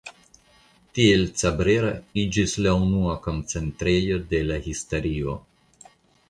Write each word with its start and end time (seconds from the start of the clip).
Tiel 0.99 1.25
Cabrera 1.41 1.91
iĝis 2.21 2.55
la 2.67 2.73
unua 2.87 3.13
koncentrejo 3.27 4.19
de 4.33 4.41
la 4.49 4.59
historio. 4.71 5.37